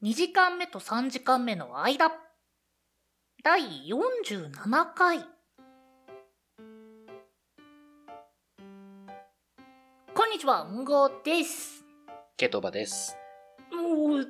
[0.00, 2.12] 2時間目と3時間目の間。
[3.42, 4.52] 第47
[4.94, 5.18] 回。
[10.14, 11.84] こんにちは、んごです。
[12.36, 13.16] ケトバです。
[13.72, 14.28] もう、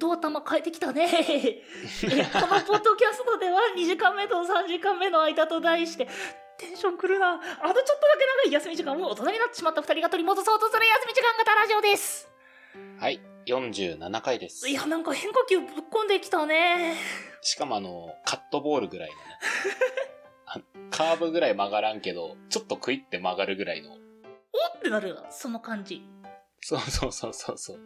[0.00, 1.06] ドア玉変えてきたね。
[1.06, 1.62] え
[2.34, 6.08] このポッドキャストでは2時間目と3時間目の間と題して、
[6.58, 7.34] テンションくるな。
[7.34, 12.28] あとちょっとだけ長い休み時間を大人になってしまった2人が取り戻そうとする休み時間型ラジオです。
[12.98, 14.68] はい、47回です。
[14.68, 16.94] いや、なんか変化球ぶっこんできたね。
[17.42, 19.20] しかもあの、カットボールぐらいのね。
[20.46, 23.92] あカーブぐらい曲がらんけど、ちょっとクイって曲がるぐらいの。
[23.92, 26.02] おってなるその感じ。
[26.60, 27.80] そうそうそうそうそう。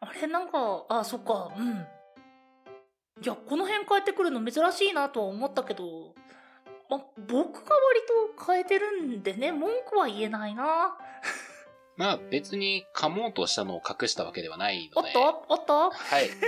[0.00, 1.86] あれなんか、あ、そっか、うん。
[3.22, 6.14] いや、この辺変えてくるの珍しいなとは思ったけど、
[6.88, 8.00] ま、僕が割
[8.36, 10.96] と変えてるんでね、文句は言えないな。
[11.96, 15.08] まあ別に噛もうとしたのを隠したわけではないので。
[15.16, 15.44] おっと？
[15.48, 15.90] おっと？
[15.90, 16.28] はい。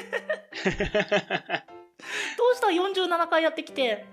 [2.37, 4.07] どうした ?47 回やってきて。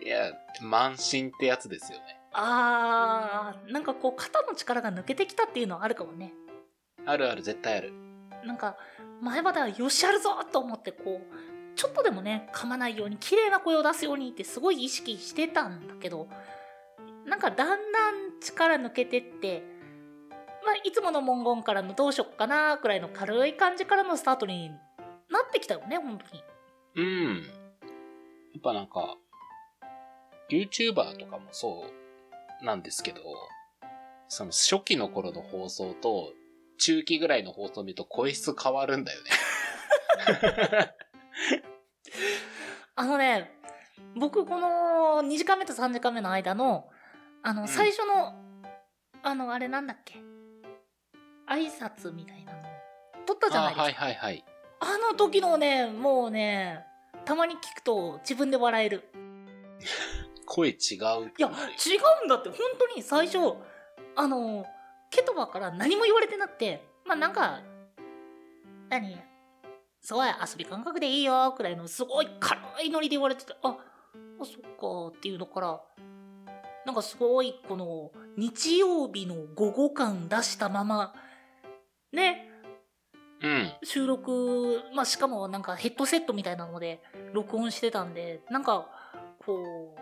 [0.00, 2.20] いや、慢心ってやつですよね。
[2.32, 6.32] あー、なんかこう肩の力が抜けてきたっていうのはあるかもね。
[7.04, 7.92] あるある、絶対ある。
[8.44, 8.76] なんか
[9.20, 16.28] 前まではよっしゃるぞと思ってこうちょっとでもね噛まないように綺麗な声を出すようにってすごい意識してたんだけど
[17.26, 19.64] なんかだんだん力抜けてって、
[20.68, 26.44] まあ、いつもの文言からのどうしよっかなくらいの軽い感じからのスタートになってきたよね本当に。
[26.96, 27.36] うん。
[27.36, 29.16] やっぱなんか、
[30.50, 31.86] YouTuber とかもそ
[32.60, 33.22] うなんですけど、
[34.28, 36.34] その初期の頃の放送と
[36.76, 39.30] 中期ぐらいの放送を見ると声質変わるんだよね。
[42.94, 43.58] あのね
[44.16, 46.90] 僕この2時間目と3時間目の間の
[47.42, 48.34] あのん最初の、
[49.22, 50.27] あのあれなんだっけ？
[51.50, 52.58] 挨拶みたいなの
[53.26, 54.44] 撮ったじゃないですかあはいはいはい。
[54.80, 56.84] あの時のね、もうね、
[57.24, 59.04] たまに聞くと自分で笑える。
[60.46, 60.76] 声違う。
[60.76, 60.82] い
[61.42, 61.50] や、違
[62.22, 63.38] うんだって、本当に最初、
[64.16, 64.64] あの、
[65.10, 67.60] ケトバから何も言われてなくて、まあなんか、
[68.88, 69.18] 何
[70.00, 75.80] すごい遊び感覚でいいよ、くらいのすごい軽いノリで言われてて、あ、あ、そっかっていうのから、
[76.86, 81.12] なんかすごいこの日曜日の午後感出したまま、
[82.12, 82.48] ね、
[83.42, 83.72] うん。
[83.84, 87.02] 収録、まあ、しかもなんかヘッドセットみたいなので
[87.32, 88.88] 録音してたんで、なんか、
[89.44, 89.94] こ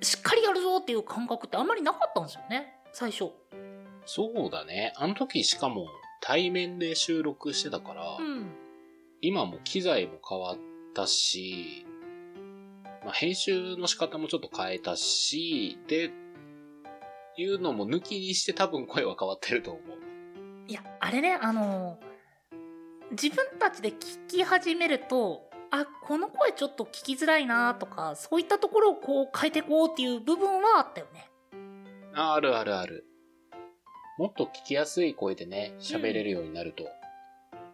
[0.00, 3.30] う、しっかりやるぞっていう感覚ってあんまりなかったんですよね、最初。
[4.06, 4.92] そうだね。
[4.96, 5.86] あの時しかも
[6.20, 8.54] 対面で収録してたから、うん。
[9.20, 10.58] 今も機材も変わっ
[10.94, 11.84] たし、
[13.04, 16.10] まあ、編集の仕方もちょっと変えたし、で、
[17.38, 20.05] いうのも抜きにして多分声は変わってると思う。
[20.68, 21.98] いや、あれね、あの、
[23.10, 31.30] 自分たちで聞き始めると、あ、この声ちょっと聞きづらいなとか、そういったところをこう変えていこうっていう部分はあったよね。
[32.14, 33.04] ああるあるある。
[34.18, 36.84] もっと聞きやすい声でね、喋れるようになると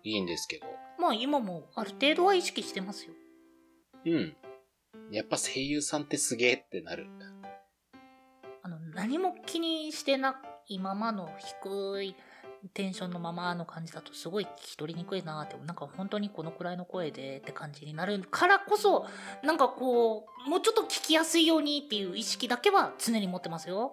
[0.02, 0.66] いいんですけど。
[0.98, 3.12] まあ今もある程度は意識してますよ。
[4.04, 4.36] うん。
[5.10, 7.06] やっぱ声優さんってすげえってなる。
[8.62, 12.16] あの、何も気にしてないままの低い
[12.75, 19.06] テンションのままの感じだとすごい聞き取りにくいなって、なんか本当にこのくらいの声でって感じになるからこそ、
[19.43, 23.93] なんかこう、もうちょっと聞きやすいようにっていう意識だけは常に持ってますよ。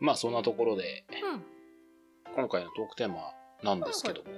[0.00, 1.44] まあそんなところで、うん。
[2.34, 3.32] 今回のトークテーマ
[3.62, 4.30] なんですけども。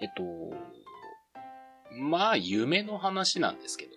[0.00, 0.22] えっと、
[1.92, 3.92] まあ夢の話なんですけど。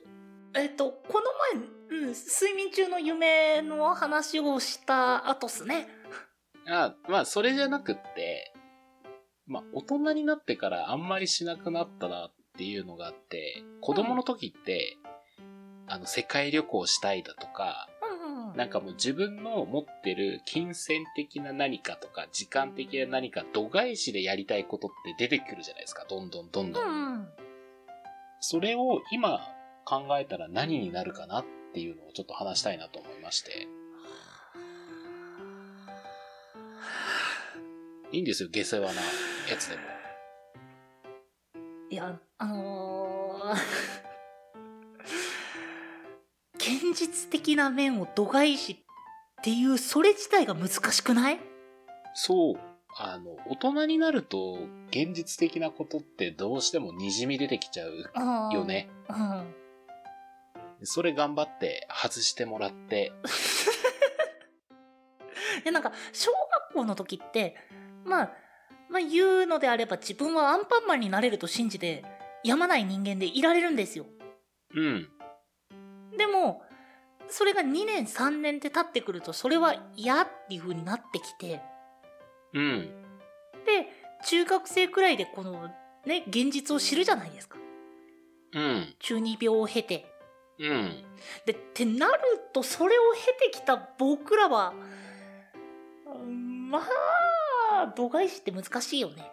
[0.56, 1.60] えっと、この
[1.90, 5.88] 前、うん、睡眠中の夢の話をした後っすね。
[6.68, 8.53] あまあそれじゃなくって、
[9.47, 14.97] まあ大人になってからあんまりしなくなったなっていうのがあって、子供の時って、
[15.88, 18.57] あの世界旅行したいだとか、うんうん。
[18.57, 26.06] なんかもう自分の持ってる金銭的な何かとか、時間的な何か、度外視でやりたいことって出てくるじゃないですか。
[26.09, 26.83] どんどんどんどん。
[26.83, 27.27] うんうん。
[28.39, 29.39] それを今
[29.86, 33.68] 考えたら何になるかなっていうのをちょっと話したいなと思いまして。
[38.13, 39.01] いいんですよ、下世話な
[39.50, 39.81] やつでも。
[41.89, 43.56] いや、あのー
[46.56, 48.77] 現実的な面を度外視っ
[49.44, 51.39] ていう、それ自体が難しくない？
[52.13, 52.60] そう。
[52.95, 54.59] あの、大人になると、
[54.89, 58.12] 現実的なことってどうしても滲み出てきちゃう
[58.54, 58.63] よ。
[58.66, 58.89] ね。
[59.09, 59.56] うん。
[60.83, 63.12] それ頑張って外してもらって、
[65.66, 66.31] いや、なんか、小
[66.69, 67.56] 学校の時って、
[68.06, 68.32] まあ、
[68.90, 72.04] まあ、言うのであれば自分はアンパンマンになれると信じて
[72.44, 74.06] やまない人間でいられるんですよ。
[74.76, 75.08] うん。
[76.18, 76.62] でも、
[77.28, 81.62] それが2年3年って経ってくるとそれは嫌っていう風になってきて、
[82.54, 82.90] うん。
[83.66, 83.88] で、
[84.26, 85.70] 中学生くらいでこの
[86.06, 87.58] ね、現実を知るじゃないですか。
[88.54, 88.94] うん。
[89.00, 90.06] 中二病を経て。
[90.60, 91.04] うん。
[91.46, 92.20] で、ってなる
[92.54, 94.74] とそれを経てきた僕らは、
[96.06, 96.82] うんまあ、
[97.88, 99.31] 度外視って難しいよね。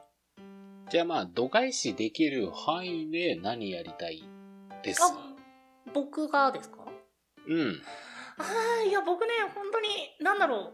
[0.88, 4.22] じゃあまあ、度外視できる範囲で何やりたい
[4.82, 5.34] ですあ、
[5.94, 6.78] 僕がですか？
[7.46, 7.82] うん。
[8.38, 8.42] あ
[8.80, 9.88] あ、いや、僕ね、本当に、
[10.20, 10.72] なんだろう。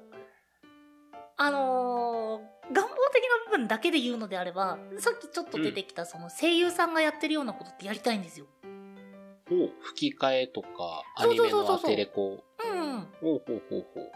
[1.38, 8.46] あのー願望的な部分だけで言うのであれば、さっきちょっと出てきた、その声優さんがやってるようなことってやりたいんですよ。
[9.52, 12.42] お吹き替えとか、アニメそうそうそうのアテレコ？
[12.58, 13.00] うん。
[13.20, 14.12] ほうほうほうほう。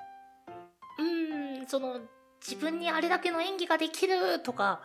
[0.98, 2.00] うーん、その、
[2.40, 4.82] 自分にあれだけの演技ができるとか、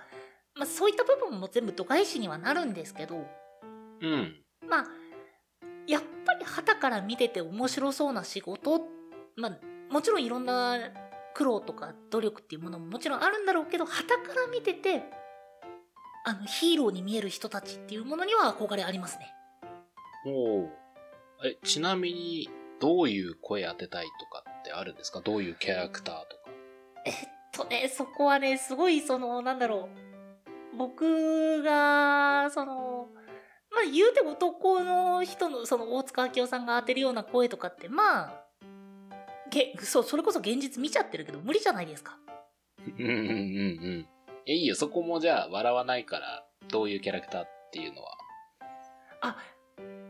[0.56, 3.26] まあそういった部分も全部度外視にはなるんですけど、
[4.02, 4.36] うん。
[4.68, 4.86] まあ、
[5.88, 8.82] やっぱり旗から見てて面白そうな仕事、
[9.38, 9.60] まあ、
[9.94, 10.78] もちろんいろんな
[11.34, 15.04] 苦労とか努力っていうものももちろんあるんだろうけど、旗から見てて、
[16.26, 19.32] あの、ヒーローに見える人たちっていうものには憧れありますね。
[20.26, 20.70] おう
[21.44, 22.50] え、ちなみに、
[22.80, 25.22] どういう声当てたいとかってあるんですか？
[25.22, 26.52] どういうキャラクターとか？
[27.06, 27.14] えっ
[27.56, 29.90] とね、そこはね、すごい、その、なんだろ
[30.74, 30.78] う。
[30.78, 33.10] 僕が、その、
[33.72, 38.46] まあ言うても男の人の、その大塚明夫さんが当てるような声とかって、まあ、
[39.50, 42.18] げ、そう、それこそ現実見ちゃってるけど、無理じゃないですか。
[42.86, 43.32] うんうんうんう
[44.00, 44.08] ん。
[44.46, 48.18] え、いいよ、そこもじゃあ笑わないから、どういうキャラクターっていうのは。
[49.22, 49.38] あ、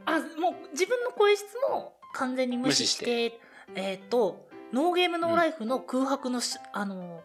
[0.06, 3.40] あ、もう自分の声質も完全に無視して、
[3.76, 7.24] えっ、と、ノーゲームノーライフの空白のし、あの、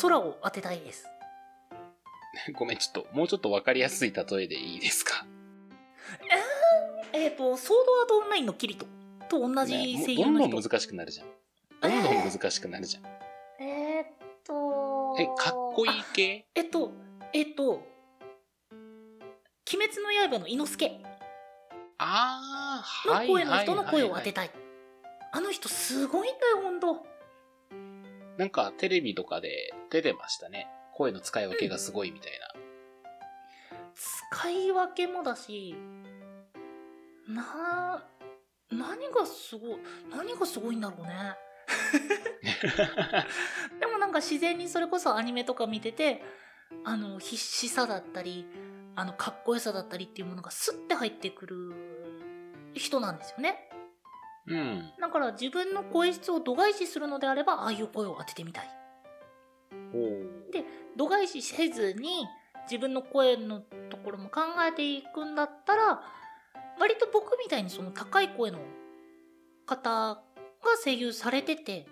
[0.00, 1.06] 空を当てたいです。
[2.54, 5.26] ごめん、ちょっと、もうちょっとわかりやすい例えでいいですか？
[7.12, 8.86] えっ、と、ソードアートオンラインのキリト
[9.28, 10.50] と同じね声もどん優の人。
[10.50, 11.26] どん難しくなるじゃん。
[11.80, 13.06] どんどん難しくなるじゃん。
[13.62, 14.08] えーっ
[14.44, 15.16] と。
[15.18, 16.92] え、かっこいいあ系えっと、
[17.32, 17.82] えっと、鬼
[19.88, 21.00] 滅の刃の猪之助
[21.98, 23.26] あー、はい。
[23.28, 24.50] の声の人の声を当てはいたい。
[25.32, 27.06] あの人すごいんだよ、ほんと。
[28.38, 30.68] なんか、テレビとかで出てましたね。
[30.94, 32.30] 声の使い分けがすごいみたい
[34.30, 35.74] 使い分けもだし、
[37.26, 38.06] な、
[38.70, 39.78] 何がすごい、
[40.10, 41.08] 何がすごいんだろうね。
[41.08, 41.36] な。
[43.80, 46.22] でもなんか自然にそれこそアニメとか見てて、
[46.84, 48.46] あの、必死さだったり、
[48.94, 51.72] あの、かっこよさだったりっていうものがスッて入ってくる
[52.74, 53.67] 人なんですよね。
[54.48, 54.92] うん。
[55.00, 58.68] だから自分の声質を度外視するのであれば、ああいう声を当ててみたい。
[60.52, 60.64] で
[60.96, 62.26] 度外視せずに
[62.64, 63.60] 自分の声の
[63.90, 66.02] ところも考えていくんだったら
[66.78, 68.58] 割と僕みたいにその高い声の
[69.66, 70.20] 方が
[70.82, 71.86] 声優されてて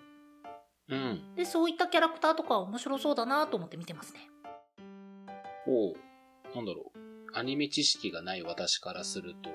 [0.88, 1.34] うん。
[1.34, 4.20] でそういったキャラクターとか面白そうだなと思って見てますね
[5.66, 5.94] おう
[6.54, 6.98] なんだろう。
[7.38, 9.50] アニメ知識がない私からすると、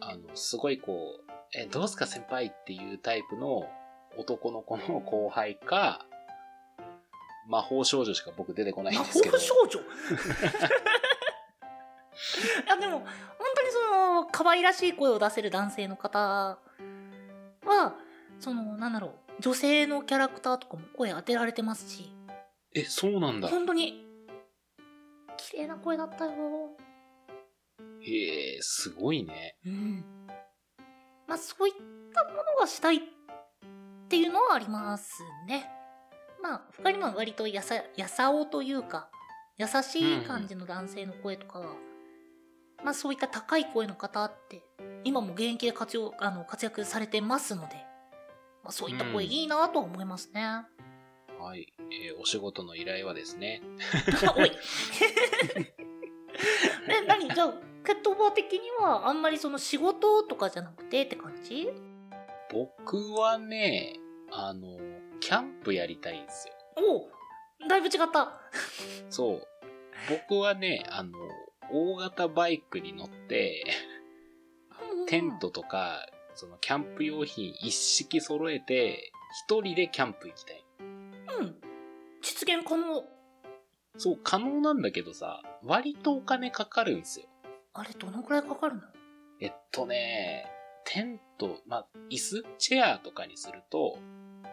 [0.00, 3.68] あの、すごいこう、え、どうすか先輩っていうタイプの
[4.16, 6.06] 男の子の後輩か、
[7.48, 9.38] 魔法少女しか僕出てこないん魔ですけど。
[9.38, 9.80] 法少女？
[12.64, 13.08] いやでも本
[13.56, 13.80] 当にそ
[14.14, 16.58] の可愛らしい声を出せる男性の方
[17.64, 17.96] は
[18.38, 22.12] そのなんだろう女性のキャラクターとかも声当てられてますし
[22.74, 23.48] え、そうなんだ。
[23.48, 24.04] 本当に
[25.36, 26.32] 綺麗な声だったよ
[28.02, 29.56] へえ、すごいね。
[29.64, 30.04] うん
[31.30, 31.74] まあそういっ
[32.12, 33.00] たものがしたいっ
[34.08, 35.70] ていうのはありますね
[36.42, 39.08] まあ他にも割とやさやさおというか
[39.56, 41.66] 優しい感じの男性の声とかは、
[42.82, 44.64] まあそういった高い声の方って
[45.04, 47.74] 今も現役で活用あの活躍されてますので、
[48.64, 50.42] まあ、そういった声うんいいなとは思いますね、
[51.38, 51.72] はい。
[51.78, 53.62] えーお仕事の依頼はですね。
[54.36, 54.50] おい
[56.88, 57.28] え何？
[57.32, 61.72] じゃあケットボー的にはあんまりその仕事とかじゃなくてって感じ？
[62.52, 63.94] 僕はね、
[64.30, 64.78] あの、
[65.18, 66.54] キャンプやりたいんですよ。
[66.76, 68.40] おうだいぶ違った
[69.08, 69.46] そう。
[70.08, 71.18] 僕はね、あの、
[71.72, 73.64] 大型バイクに乗って、
[75.08, 76.06] テントとか、
[76.36, 79.10] そのキャンプ用品一式揃えて、
[79.44, 80.64] 一人でキャンプ行きたい。
[80.78, 81.56] うん
[82.22, 83.02] 実現可能
[83.96, 87.26] そう、可能なんだけどさ、割とお金かかるんですよ。
[87.80, 88.82] あれどのくらいかかるの？
[89.40, 90.44] えっとね、
[90.84, 93.96] テント、まあ、椅子チェアとかにすると、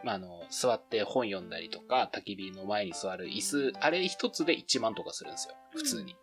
[0.05, 5.55] まあ、あの、座って本読んだりとか、焚き火の前に座る椅子、あれ一つで1万とかするんですよ。
[5.71, 6.15] 普通に。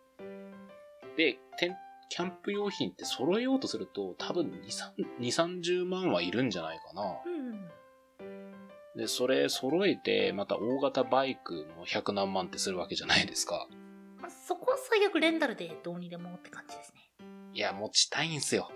[1.15, 1.75] で、テン
[2.09, 7.03] キャンプ用品って揃えようとすると、多分2、3 30万はいるんじゃないかな。
[7.23, 8.97] うん。
[8.97, 13.67] で、それ揃えて、また大型バイクの100何万ってするわけじゃないですか。
[14.45, 17.01] まあ、そこは最悪レンタルでどうにでもって感じですね。
[17.53, 18.71] いや、持ちたいんすよ。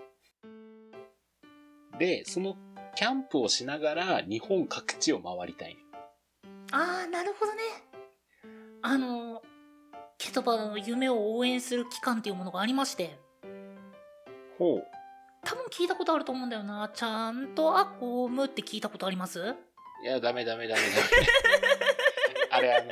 [2.00, 2.56] で、その
[2.96, 5.82] キャンプをしながら日本各地を回りたいの。
[6.72, 7.62] あー、なるほどね。
[8.82, 9.44] あの、
[10.18, 13.20] ケトバの夢を応援する機関っていうものがありまして、
[14.58, 14.88] ほう。
[15.44, 16.90] 多分聞いたことあると思うんだよな。
[16.94, 19.56] ちゃんとアコームって聞いたことあります？
[20.04, 20.92] いや、ダメダメダメダメ。
[22.52, 22.90] あれ、あの、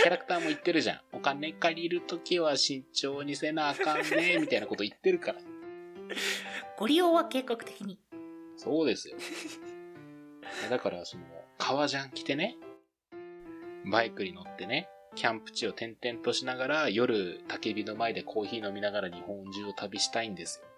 [0.00, 1.00] キャラクターも言ってるじゃん。
[1.12, 5.40] お金借りるときは慎重にせなあかんね、 みたいなこと言ってるから。
[6.76, 7.98] ご利用は計画的に。
[8.56, 9.16] そうですよ。
[10.70, 11.24] だから、その、
[11.58, 12.56] 革ジャン着てね、
[13.90, 20.68] バイクに乗ってね、キャンプ地を転々としながら、夜、焚き火の前でコーヒー飲みながら日本中を旅したいんですよ。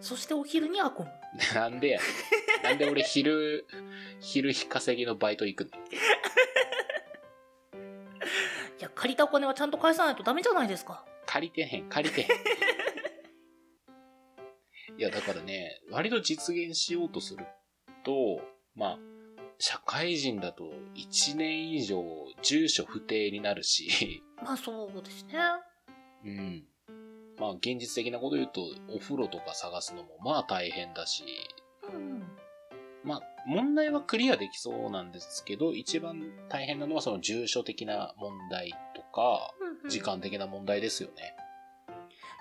[0.00, 1.10] そしてお昼にアコム。
[1.54, 2.00] なんでや。
[2.62, 3.66] なんで俺昼、
[4.20, 5.70] 昼日稼ぎのバイト行くの？
[8.98, 11.04] 借りたお金はちゃんと返さないとダメじゃないですか。
[11.24, 12.28] 借りてへん、借りてへん。
[14.98, 17.46] いや、だからね、割と実現しようとする
[18.04, 18.40] と、
[18.74, 18.98] まあ、
[19.60, 20.64] 社会人だと
[20.96, 22.02] 1年以上
[22.42, 25.38] 住所不定になるし、まあそうですね。
[26.24, 26.64] うん。
[27.38, 28.62] まあ、現実的なこと言うと、
[28.92, 31.22] お風呂とか探すのもまあ大変だし、
[31.94, 32.24] うん。
[33.04, 39.54] まあ、問題はクリアできそうなんですけど、一番大変なのはその住所的な問題とか、
[39.88, 41.34] 時間的な問題ですよね。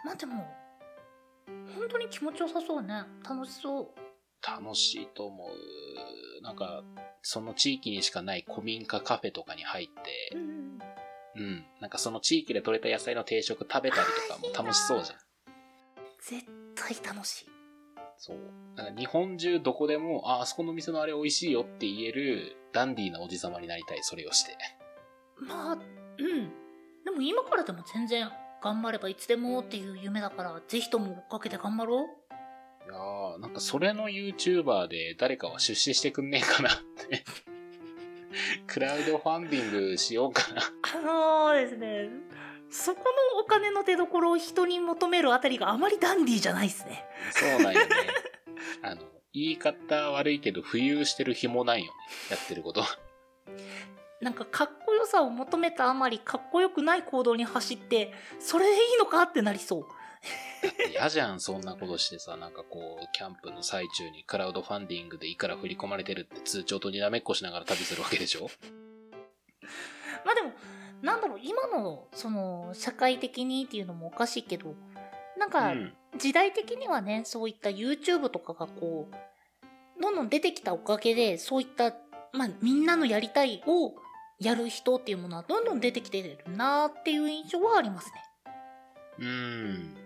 [0.05, 0.45] まあでも、
[1.75, 3.03] 本当に気持ちよさそうね。
[3.27, 3.87] 楽しそう。
[4.45, 6.43] 楽しいと思う。
[6.43, 6.83] なんか、
[7.21, 10.79] その地域にしかない古民家カフェとかに入って、ん。
[11.35, 11.65] うん。
[11.81, 15.17] なんかその地域で採れた野菜の定食食べたりとかも楽しそうじゃん。
[16.21, 16.45] 絶
[16.75, 17.49] 対楽しい。
[18.17, 18.37] そう。
[18.75, 24.57] なんか日本中どこでも、あ、あそこの店のあれ美味しいよって言えるダンディーなおじさまになりたい、それをして。
[25.39, 25.77] まあ、
[26.19, 26.51] うん。
[27.05, 28.29] でも今からでも全然
[28.61, 32.05] 頑張ればいつでもっていう夢だから、ぜひとも追っかけて頑張ろう。
[32.89, 36.73] いやー、なんかそれの YouTuber で誰かは出資してくんねえかなっ
[37.09, 37.23] て。
[38.67, 40.61] クラウドファンディングしようかな。
[40.61, 42.09] あのですね、
[42.69, 42.99] そこ
[43.35, 47.05] のお金の出所を人に求めるあたりがあまりダンディーじゃないですね。
[47.31, 47.87] そうなんよね。
[48.83, 49.01] あの、
[49.33, 51.91] 言い方悪いけど、浮遊してる紐ないよね。
[52.31, 52.83] やってること。
[54.21, 59.85] なんかかっこよさを求めたあまりかっこよくない行動に走って、それでいいのかってなりそう。
[60.63, 68.49] だって嫌じゃん、そんなことしてさ、なんかこう、キャンプの最中にクラウドファンディングでいくら振り込まれてるって通帳とにらめっこしながら旅するわけでしょ？
[70.25, 70.51] まあでも、
[71.01, 74.73] なんだろう、今の、その、社会的にっていうのもおかしいけど、
[75.37, 75.93] なんうか、ん。
[76.17, 81.93] 時代的にはね、そういった YouTube とかがこう、どんどん出てきたおかげで、そういった、
[82.33, 83.93] まあ、みんなのやりたいを
[84.39, 88.13] やる人っていうものはどんどん出てきてるなっていう印象はありますね。
[89.19, 89.97] うん。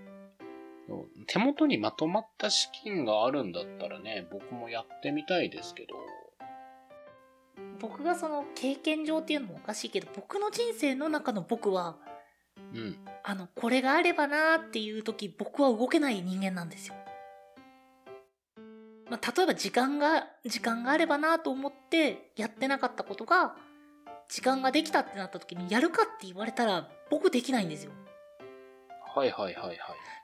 [1.27, 5.95] 手元にまとまった資金があるんだったらね、僕もやってみたいですけど。
[7.79, 11.97] 僕がその経験上っていうのもおかしいけど、僕の人生の中の僕は、
[12.73, 12.97] うん。
[13.23, 16.95] あの、これがあればなーっていう時、僕は動けない人間なんですよ。
[19.09, 23.55] まあ、例えば時間が、時間があればなと思ってやってなかったことが、
[24.31, 27.91] 時間ができたってなった時にやるかって言われたら、僕できないんですよ。
[29.13, 29.77] はいはいはいはい。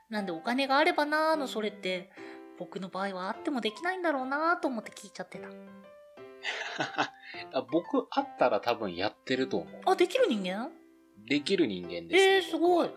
[0.08, 2.10] なんでお金があればなーのそれって、
[2.58, 5.48] 僕の場合はあってもできないんだろうなーと思って聞いちゃってた。
[7.52, 9.82] あ 僕あったら多分やってると思う。
[9.84, 10.70] あ、できる人間？
[11.26, 12.90] できる人間です、えー、すごい。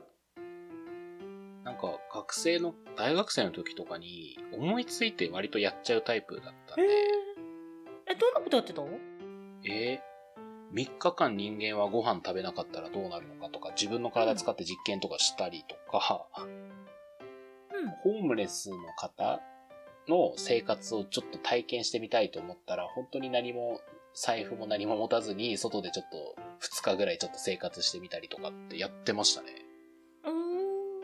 [1.65, 8.81] なんか学生の、大学生の時とかに思いついて割とやっちゃうタイプだったんえーで、、え、どんなことやってた
[9.63, 10.10] えー、
[10.73, 17.89] 3日間人間はご飯食べなかったらどうなるのかとか、自分の体使って実験とかしたりとか、うん。
[18.03, 19.41] ホームレスの方
[20.07, 23.81] の生活をちょっと体験してみたいと思ったら、本当に何も、
[24.13, 29.49] 財布も何も持たずに、外でちょっと2日ぐらいちょっと生活してみたりとかってやってましたね。
[30.23, 31.01] うーん。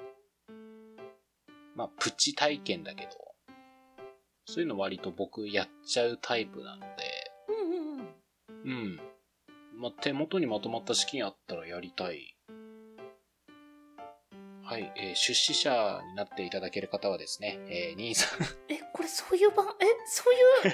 [1.75, 3.11] まあ、プチ体験だけど、
[4.45, 6.85] そういうの割と僕やっちゃうタイプなんで、
[7.49, 8.07] うんうんうん。
[8.63, 8.99] うん。
[9.77, 12.35] まあ、手元にまとまった資金あったらやりたい。
[14.63, 20.71] はい、えー出資者になっていただける方はですね、えー、兄さん、え、これそういう番、え、そうい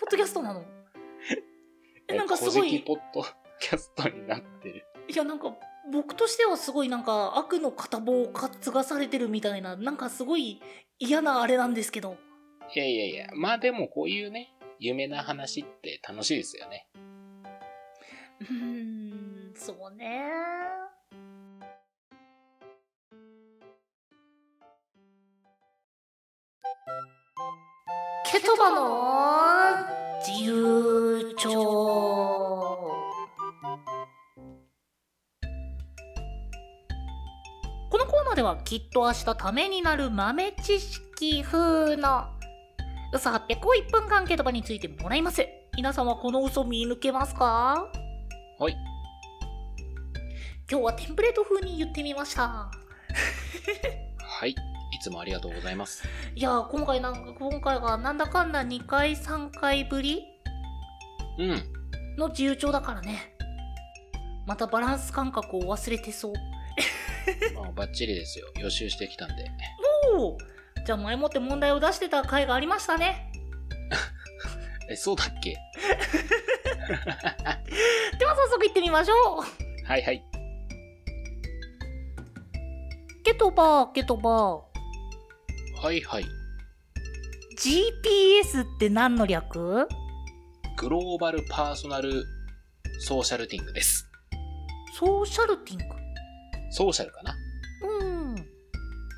[0.00, 0.64] ポッドキャストなの？
[2.08, 3.24] えなんかすごいポッド
[3.60, 4.84] キャストになってる。
[5.08, 5.54] いやなんか
[5.92, 10.62] 僕としてはすごいなんか悪の片棒を担がされてるみたいななんかすごい
[10.98, 12.16] 嫌なあれなんですけど
[12.74, 16.86] いやいやいや、まあでもこういうね、有名な話って楽しいですよね。
[18.48, 20.30] うんそうね。
[28.32, 29.74] ケトバの
[30.24, 31.50] 自由帳
[37.90, 42.28] このコーナーではきっと明日ためになる豆知識風の
[43.12, 45.44] 嘘800を1分間ケトバについてもらいます
[45.76, 47.90] 皆さんはこの嘘見抜けますか
[48.60, 48.76] はい。
[50.70, 52.70] 今日はテンプレート風に言ってみましたは
[54.46, 54.50] い。
[54.50, 54.54] い
[55.02, 56.06] つもありがとうございます。
[56.34, 60.22] いやー今回なんか今回がなんだかんだ2回3回ぶり
[61.38, 61.62] うん。
[62.18, 63.34] の自由帳だからね
[64.46, 66.34] またバランス感覚を忘れてそう
[67.54, 68.46] まあバッチリですよ。
[68.60, 69.50] 予習してきたんで。
[70.14, 70.38] おお
[70.84, 73.32] じゃあ前もって問題を出してた回がありましたね
[74.90, 75.56] え、そうだっけ？
[78.18, 80.22] では早速行ってみましょうはいはい。
[83.24, 84.60] ケトバーケトバー
[85.82, 86.24] はいはい。
[87.58, 89.86] GPS って何の略？
[90.78, 92.24] グローバルパーソナル
[93.00, 94.06] ソーシャルティングです。
[94.98, 95.84] ソーシャルティング？
[96.72, 97.34] ソーシャルかな？
[97.82, 98.34] うん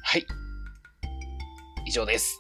[0.05, 0.27] はい。
[1.87, 2.39] 以上です。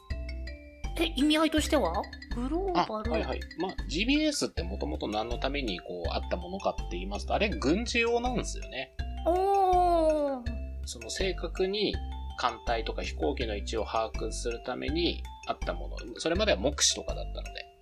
[1.00, 1.92] え意味合いとしては？
[2.34, 3.40] グロあ、ーバルはいはい。
[3.58, 8.92] まあ、GBS ってもともと何のためにこうあったものかって言いますと、あれ軍事用なんですよね。
[9.26, 10.42] おー
[10.84, 11.94] その正確に
[12.38, 15.96] 艦隊とか飛行機の位置を把握するためにあったもの。
[16.16, 17.72] それまでは目視とかだったので。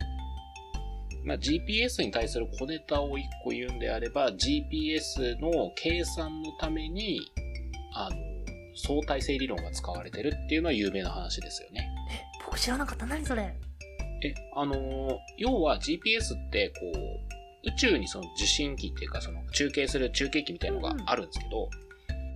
[1.24, 7.20] まあ、GPS に対する小ネタを一個言うんであれば、GPS の計算のために、
[7.94, 8.16] あの、
[8.74, 11.90] 相対性理論が使われてるっていうのは有名な話ですよね。
[12.10, 13.54] え僕知らなかった何それ
[14.22, 21.68] え、あのー要は GPS って、こう、宇宙にその受信機っていうか、その中継する中継機みたいのがあるんですけど、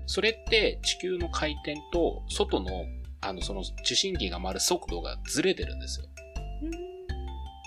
[0.06, 2.84] それって地球の回転と外の、
[3.20, 6.06] あの、その受信機が回る速度がずれてるんですよ。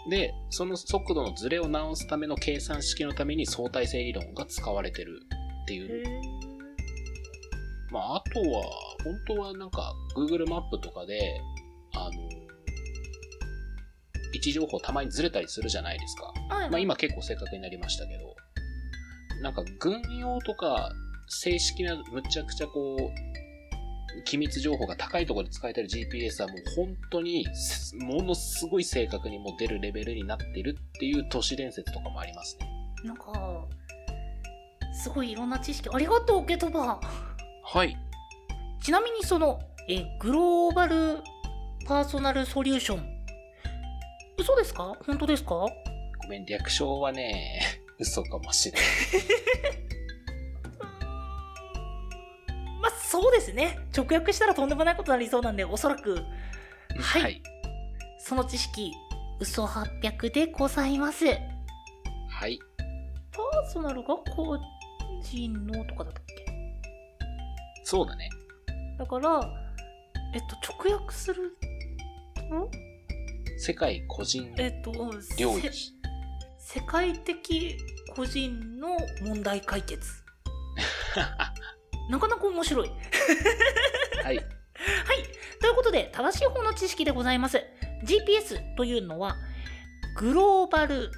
[0.10, 5.22] で、その速度のずれを直すための計算式のために相対性理論が使われてる
[5.64, 6.04] っていう。
[7.92, 8.64] まあ、あとは、
[9.04, 11.42] 本当はなんか、Google マップとかで、
[11.94, 12.47] あの、
[14.34, 16.34] 位置情報たまにずれたりするじゃないですか。
[16.56, 18.36] はいまあ今結構正確になりましたけど、
[19.42, 20.92] なんか軍用とか
[21.28, 32.70] 正式なむちゃくちゃこう、機密情報が高いところで使えてる GPS はもう本当にすものすごい正確にもう出るレベルになってるっていう都市伝説とかもありますね。
[33.04, 33.66] なんか
[34.94, 37.00] すごいいろんな知識ありがとうケトバ
[37.64, 37.96] はい。
[38.82, 41.20] ちなみにそのえグローバル
[41.86, 43.17] パーソナルソリューション
[44.38, 44.96] 嘘ですか？
[45.06, 45.50] 本当ですか？
[45.56, 45.70] ご
[46.30, 48.86] めん、略称はね、 嘘かもしれない。
[52.82, 56.16] まあそうですね直訳したらとんでもないことになりそうなんでおそらく
[57.00, 57.42] はいはい。
[58.20, 58.92] その知識
[59.40, 62.60] 嘘800でございますはい。
[63.32, 64.60] パーソナルが個
[65.24, 66.46] 人のとかだったっけ？
[67.84, 68.30] そうだね。
[69.00, 69.42] だから
[70.34, 71.58] えっと直訳する
[72.50, 72.70] と
[73.58, 74.94] 世界個人えっと。
[76.60, 77.78] 世界的
[78.16, 80.24] 個人の問題解決
[82.10, 82.98] なかなか面白いはい。
[84.28, 84.38] はい。
[85.60, 87.64] ということで、正しい方の知識でございます。
[88.04, 89.36] GPS というのは、
[90.16, 91.12] グローバル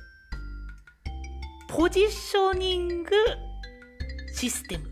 [1.68, 3.16] ポジショニング
[4.34, 4.90] システム。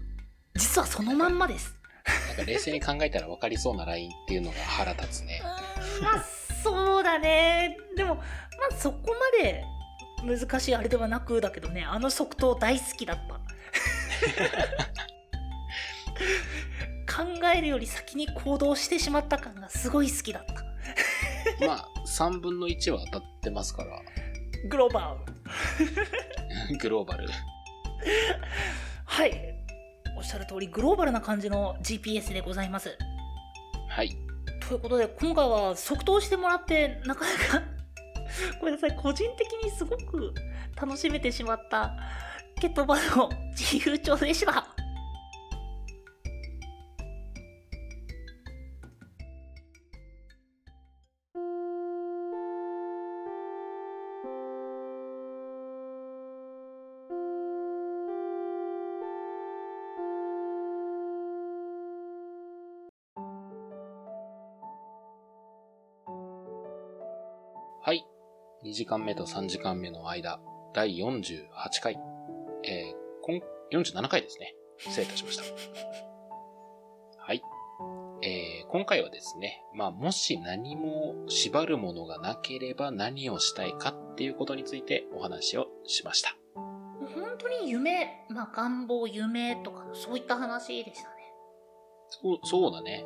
[0.56, 1.76] 実はそのまんまです。
[2.28, 5.42] なんか冷静に考えたら分かりそうなラインっていうのが腹立つね
[6.02, 6.26] まあ、
[6.64, 7.78] そうだね。
[7.96, 8.22] でも、ま
[8.72, 9.64] あそこまで
[10.24, 13.38] 難しいあれではなくだけどね、あの即答大好きだった。
[17.08, 17.24] 考
[17.56, 21.66] えるより先に行動してしまった感がすごい好きだった。
[21.66, 24.02] まあ、3分の1は当たってますから、
[24.70, 25.18] グローバ
[26.70, 26.78] ル。
[26.78, 27.28] グローバル。
[29.06, 29.56] はい。
[30.16, 32.98] おっしゃる通り、グローバルな感じの GPS でございます。
[33.90, 34.27] はい。
[34.68, 37.64] ということで、今回は即答してもらって、なかなか、
[38.60, 40.34] ごめんなさい、個人的にすごく
[40.76, 41.96] 楽しめてしまった、
[42.60, 44.77] ケトバの自由帳でした。
[68.68, 70.42] 2時間目と3時間目の間、
[70.74, 71.48] 第48
[71.82, 71.98] 回、
[72.66, 73.40] えー、こん
[73.72, 74.56] 47回ですね。
[74.78, 75.44] 失礼いたしました。
[77.24, 77.42] はい。
[78.24, 86.36] えー、今回はですね、まあ、もし何も縛るものがなければ何をしたいかっていうことについてお話をしました。
[86.54, 91.16] 本当に夢、まあ、願望、夢とか、そういった話でしたね。
[92.10, 93.06] そう、そうだね。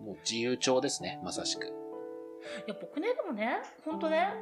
[0.00, 0.06] うん。
[0.06, 1.81] もう自由帳ですね、まさしく。
[2.66, 4.34] いや、僕ね、でもね、ほんとね、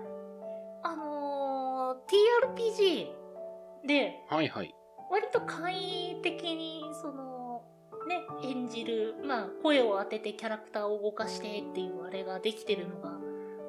[0.83, 4.75] あのー、TRPG で、はいはい。
[5.11, 7.63] 割と簡易的に、その、
[8.09, 13.13] ね、演じる、まあ、声を当ててキャラクターを動かしてっていうあれができてるのが、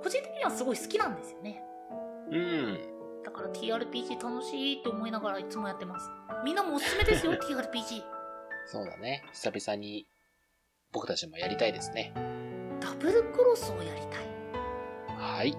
[0.03, 1.61] 個人的にはすごい好きなんですよね。
[2.31, 2.79] うん。
[3.23, 6.09] だから TRPG 楽しいって思いながらいつもやってます。
[6.43, 8.03] みんなもおすすめですよ、 TRPG。
[8.65, 9.23] そうだね。
[9.33, 10.07] 久々に
[10.91, 12.13] 僕たちもやりたいですね。
[12.79, 14.20] ダブルクロスをやりたい。
[15.21, 15.55] はい。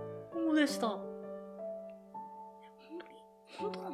[0.56, 0.88] でした。
[0.88, 1.02] 本
[3.00, 3.14] 当に？
[3.58, 3.91] 本当な